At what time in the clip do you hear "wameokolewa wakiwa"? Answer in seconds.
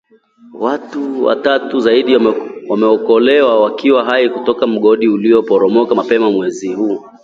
2.69-4.03